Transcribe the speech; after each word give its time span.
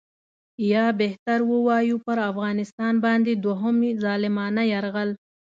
یا 0.71 0.85
بهتر 1.01 1.39
ووایو 1.51 1.97
پر 2.05 2.17
افغانستان 2.31 2.93
باندې 3.05 3.31
دوهم 3.43 3.75
ظالمانه 4.03 4.63
یرغل. 4.73 5.09